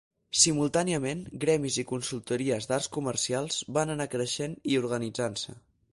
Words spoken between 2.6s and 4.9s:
d'arts comercials van anar creixent i